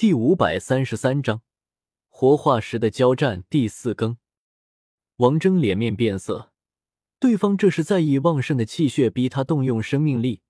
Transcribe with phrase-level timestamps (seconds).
[0.00, 1.42] 第五百三十三章
[2.08, 4.16] 活化石的交战第四更。
[5.16, 6.54] 王峥脸面变色，
[7.18, 10.40] 对方这是在意旺盛的气血逼他动用生命力，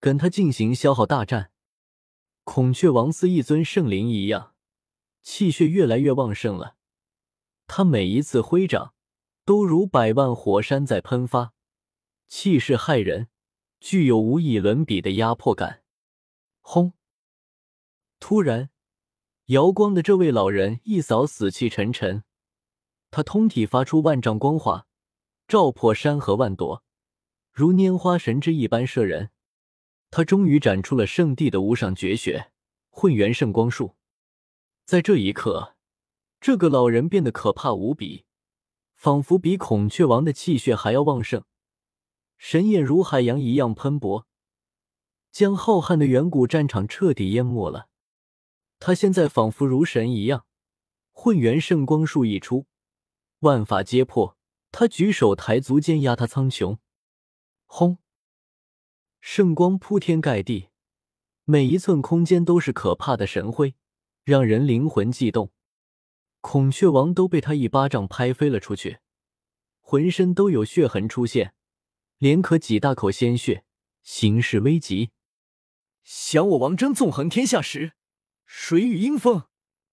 [0.00, 1.52] 跟他进行消耗大战。
[2.44, 4.54] 孔雀王似一尊圣灵一样，
[5.22, 6.76] 气血越来越旺盛了。
[7.66, 8.94] 他每一次挥掌，
[9.44, 11.52] 都如百万火山在喷发，
[12.26, 13.28] 气势骇人，
[13.80, 15.82] 具有无以伦比的压迫感。
[16.62, 16.94] 轰！
[18.18, 18.70] 突然，
[19.48, 22.22] 瑶光的这位老人一扫死气沉沉，
[23.10, 24.86] 他通体发出万丈光华，
[25.46, 26.84] 照破山河万朵，
[27.50, 29.30] 如拈花神之一般摄人。
[30.10, 32.50] 他终于展出了圣地的无上绝学——
[32.92, 33.94] 混元圣光术。
[34.84, 35.76] 在这一刻，
[36.42, 38.26] 这个老人变得可怕无比，
[38.96, 41.42] 仿佛比孔雀王的气血还要旺盛，
[42.36, 44.26] 神焰如海洋一样喷薄，
[45.32, 47.88] 将浩瀚的远古战场彻底淹没了。
[48.78, 50.46] 他现在仿佛如神一样，
[51.12, 52.66] 混元圣光术一出，
[53.40, 54.36] 万法皆破。
[54.70, 56.78] 他举手抬足，间压他苍穹，
[57.64, 57.98] 轰！
[59.20, 60.68] 圣光铺天盖地，
[61.44, 63.74] 每一寸空间都是可怕的神辉，
[64.24, 65.50] 让人灵魂悸动。
[66.40, 68.98] 孔雀王都被他一巴掌拍飞了出去，
[69.80, 71.54] 浑身都有血痕出现，
[72.18, 73.64] 连咳几大口鲜血，
[74.02, 75.10] 形势危急。
[76.04, 77.94] 想我王峥纵横天下时，
[78.50, 79.44] 谁与阴风？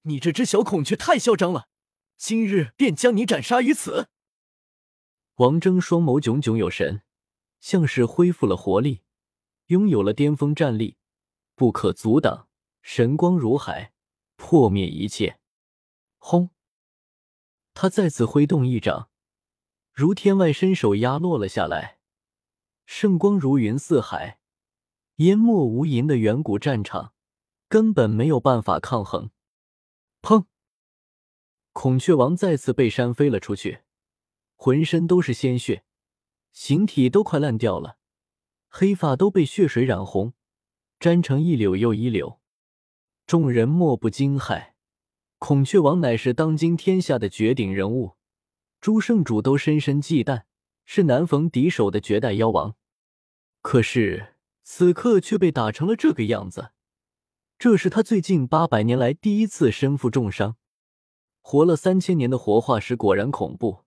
[0.04, 1.68] 你这只小孔雀太嚣张了，
[2.16, 4.08] 今日便将你斩杀于此！
[5.36, 7.04] 王峥双眸炯炯有神，
[7.60, 9.04] 像是恢复了活力。
[9.66, 10.96] 拥有了巅峰战力，
[11.54, 12.48] 不可阻挡，
[12.82, 13.92] 神光如海，
[14.38, 15.38] 破灭一切。
[16.18, 16.52] 轰！
[17.74, 19.10] 他再次挥动一掌，
[19.92, 22.00] 如天外伸手压落了下来，
[22.86, 24.40] 圣光如云似海，
[25.16, 27.15] 淹没无垠的远古战场，
[27.68, 29.32] 根本没有办法抗衡。
[30.22, 30.46] 砰！
[31.74, 33.82] 孔雀王再次被扇飞了出去，
[34.56, 35.84] 浑身都是鲜血，
[36.52, 37.98] 形体都快烂掉了。
[38.70, 40.34] 黑发都被血水染红，
[41.00, 42.40] 粘成一绺又一绺。
[43.26, 44.74] 众人莫不惊骇。
[45.38, 48.16] 孔雀王乃是当今天下的绝顶人物，
[48.80, 50.44] 诸圣主都深深忌惮，
[50.86, 52.76] 是难逢敌手的绝代妖王。
[53.62, 56.72] 可是此刻却被打成了这个样子，
[57.58, 60.58] 这是他最近八百年来第一次身负重伤。
[61.42, 63.84] 活了三千年的活化石果然恐怖，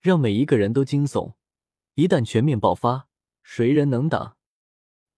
[0.00, 1.34] 让每一个人都惊悚。
[1.94, 3.08] 一旦全面爆发。
[3.46, 4.38] 谁人能挡？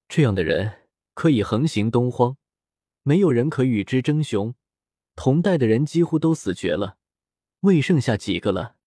[0.09, 2.37] 这样的人可以横行东荒，
[3.05, 4.57] 没有人可与之争雄。
[5.15, 6.99] 同代的人几乎都死绝了，
[7.61, 8.79] 未剩下几个了。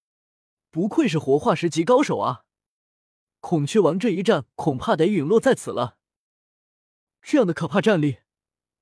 [0.69, 2.43] 不愧是活化石级高手啊！
[3.39, 5.97] 孔雀王这一战恐怕得陨落在此了。
[7.21, 8.17] 这样的可怕战力，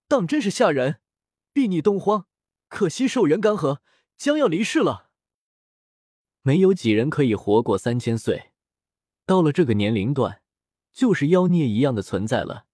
[0.07, 1.00] 当真是吓人。
[1.53, 2.28] 睥睨东荒，
[2.68, 3.79] 可惜寿元干涸，
[4.16, 5.09] 将要离世了。
[6.41, 8.51] 没有几人可以活过三千岁，
[9.25, 10.41] 到了这个年龄段。
[10.94, 12.66] 就是妖孽一样的存在了，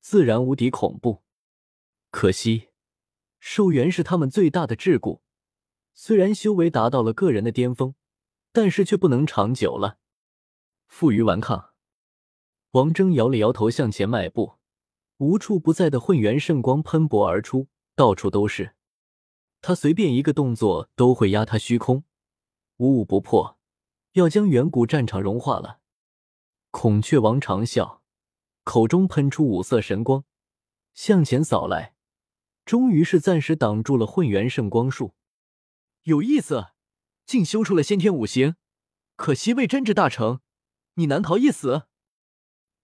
[0.00, 1.22] 自然无敌恐怖。
[2.10, 2.68] 可惜，
[3.38, 5.22] 寿元是他们最大的桎梏。
[5.94, 7.94] 虽然修为达到了个人的巅峰，
[8.52, 9.98] 但是却不能长久了。
[10.88, 11.70] 负隅顽抗，
[12.72, 14.59] 王峥摇了摇头，向前迈步。
[15.20, 18.74] 无处不在的混元圣光喷薄而出，到处都是。
[19.60, 22.04] 他随便一个动作都会压塌虚空，
[22.78, 23.58] 无物不破，
[24.12, 25.80] 要将远古战场融化了。
[26.70, 27.98] 孔雀王长啸，
[28.64, 30.24] 口中喷出五色神光，
[30.94, 31.94] 向前扫来，
[32.64, 35.12] 终于是暂时挡住了混元圣光术。
[36.04, 36.68] 有意思，
[37.26, 38.56] 竟修出了先天五行，
[39.16, 40.40] 可惜未真至大成，
[40.94, 41.89] 你难逃一死。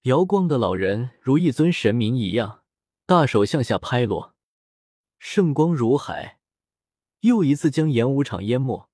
[0.06, 2.62] 瑶光的老人如一尊神明一样，
[3.06, 4.36] 大手向下拍落，
[5.18, 6.38] 圣光如海，
[7.22, 8.88] 又一次将演武场淹没。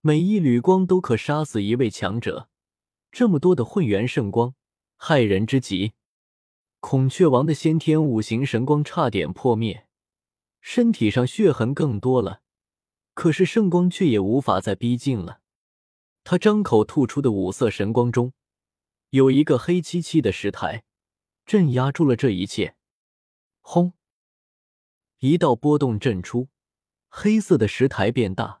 [0.00, 2.48] 每一缕光都可杀死一位强者。
[3.12, 4.54] 这么多的混元圣光，
[4.98, 5.92] 骇人之极。
[6.80, 9.86] 孔雀王的先天五行神光差点破灭，
[10.62, 12.40] 身体上血痕更多了，
[13.12, 15.40] 可是圣光却也无法再逼近了。
[16.24, 18.32] 他张口吐出的五色神光中，
[19.10, 20.84] 有一个黑漆漆的石台，
[21.46, 22.76] 镇压住了这一切。
[23.60, 23.94] 轰！
[25.20, 26.48] 一道波动震出，
[27.08, 28.60] 黑色的石台变大，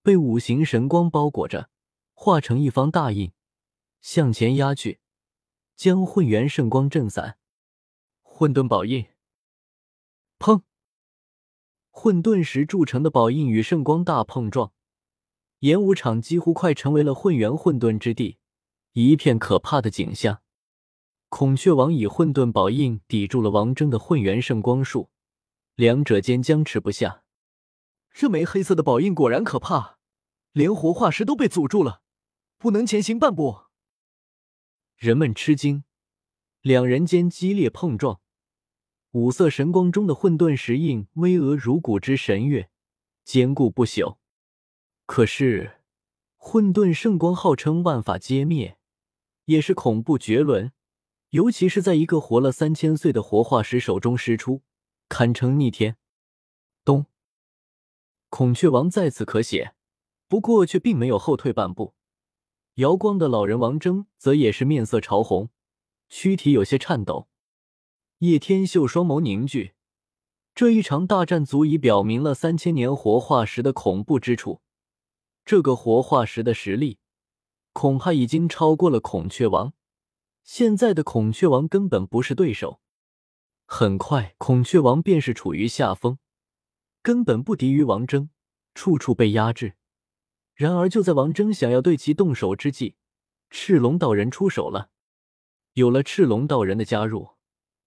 [0.00, 1.68] 被五行神光包裹着，
[2.14, 3.32] 化成一方大印。
[4.00, 5.00] 向前压去，
[5.74, 7.38] 将混元圣光震散。
[8.22, 9.06] 混沌宝印，
[10.38, 10.62] 砰！
[11.90, 14.72] 混沌石铸成的宝印与圣光大碰撞，
[15.58, 18.38] 演武场几乎快成为了混元混沌之地，
[18.92, 20.42] 一片可怕的景象。
[21.28, 25.10] 孔雀王以混沌宝印抵住了王峥的混元圣光术，
[25.74, 27.24] 两者间僵持不下。
[28.12, 29.98] 这枚黑色的宝印果然可怕，
[30.52, 32.02] 连活化石都被阻住了，
[32.58, 33.62] 不能前行半步。
[34.96, 35.84] 人们吃惊，
[36.60, 38.20] 两人间激烈碰撞，
[39.12, 42.68] 五色神光中的混沌石印巍峨如古之神月，
[43.24, 44.18] 坚固不朽。
[45.06, 45.78] 可是，
[46.36, 48.76] 混沌圣光号称万法皆灭，
[49.52, 50.72] 也是恐怖绝伦，
[51.30, 54.62] 尤其是在一个活了三千岁的活化石手中施出，
[55.10, 55.98] 堪称逆天。
[56.84, 57.04] 咚！
[58.30, 59.74] 孔雀王再次咳血，
[60.26, 61.94] 不过却并没有后退半步。
[62.76, 65.50] 瑶光的老人王峥则也是面色潮红，
[66.08, 67.28] 躯体有些颤抖。
[68.20, 69.74] 叶天秀双眸凝聚，
[70.54, 74.62] 这一场大战足以表明了三千年活化石的恐怖之处。
[75.44, 77.00] 这个活化石的实力，
[77.72, 79.72] 恐怕已经超过了孔雀王。
[80.42, 82.80] 现在的孔雀王根本不是对手。
[83.64, 86.18] 很快，孔雀王便是处于下风。
[87.00, 88.28] 根本不敌于王峥，
[88.74, 89.74] 处处被压制。
[90.54, 92.96] 然而，就在王峥想要对其动手之际，
[93.50, 94.90] 赤龙道人出手了。
[95.72, 97.30] 有了赤龙道人的加入，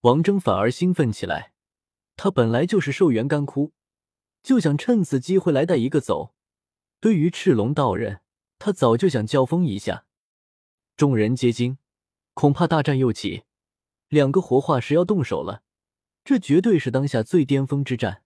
[0.02, 1.54] 王峥反而兴奋起来。
[2.18, 3.74] 他本来就是寿元干枯，
[4.42, 6.34] 就想趁此机会来带一个走。
[7.00, 8.22] 对于赤龙道人，
[8.60, 10.06] 他早就想交锋一下。
[10.98, 11.78] 众人皆惊，
[12.34, 13.44] 恐怕大战又起，
[14.10, 15.64] 两个活化石要动手了。
[16.24, 18.24] 这绝对是当下最巅峰之战。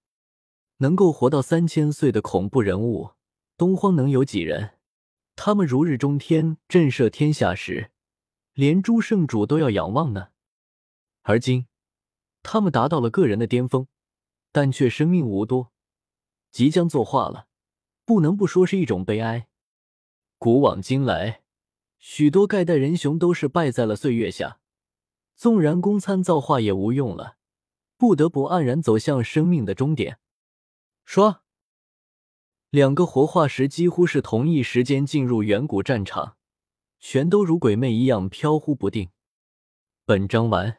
[0.78, 3.12] 能够活到三千岁的恐怖人物，
[3.58, 4.78] 东荒能有几人？
[5.36, 7.92] 他们如日中天，震慑天下时，
[8.54, 10.30] 连诸圣主都要仰望呢。
[11.24, 11.68] 而今，
[12.44, 13.88] 他们达到了个人的巅峰，
[14.54, 15.74] 但却生命无多，
[16.50, 17.48] 即将作画了，
[18.06, 19.49] 不能不说是一种悲哀。
[20.40, 21.42] 古往今来，
[21.98, 24.62] 许多盖代人雄都是败在了岁月下，
[25.36, 27.36] 纵然公参造化也无用了，
[27.98, 30.18] 不得不黯然走向生命的终点。
[31.04, 31.42] 说，
[32.70, 36.38] 两个活化石几乎是同一时间进入远古战场，
[37.02, 39.10] 全都如鬼魅一样飘忽不定。
[40.06, 40.78] 本章完。